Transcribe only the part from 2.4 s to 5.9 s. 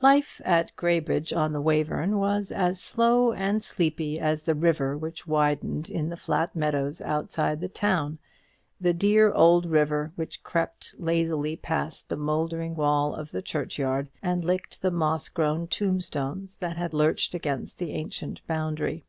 as slow and sleepy as the river which widened